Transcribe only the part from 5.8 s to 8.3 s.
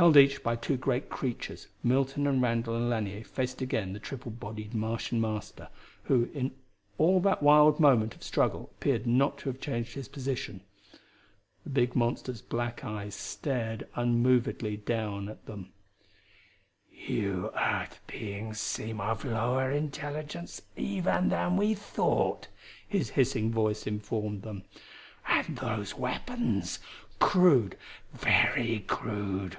who in all that wild moment of